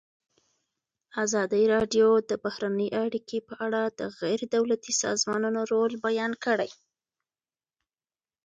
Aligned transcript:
ازادي 1.23 1.63
راډیو 1.73 2.07
د 2.29 2.31
بهرنۍ 2.43 2.89
اړیکې 3.03 3.37
په 3.47 3.53
اړه 3.65 3.81
د 3.99 4.01
غیر 4.19 4.39
دولتي 4.55 4.93
سازمانونو 5.03 5.61
رول 5.73 5.93
بیان 6.07 6.31
کړی. 6.45 6.69